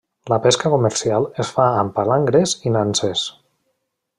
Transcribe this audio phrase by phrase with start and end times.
[0.31, 3.25] La pesca comercial es fa amb palangres i nanses.